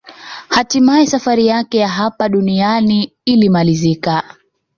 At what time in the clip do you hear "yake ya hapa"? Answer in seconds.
1.47-2.29